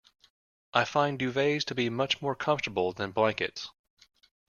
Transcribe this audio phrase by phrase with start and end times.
[0.73, 3.69] I find duvets to be much more comfortable than blankets